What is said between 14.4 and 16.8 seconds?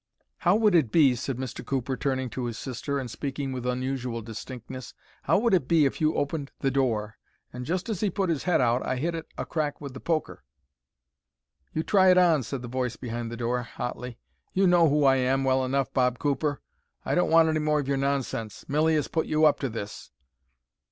"You know who I am well enough, Bob Cooper.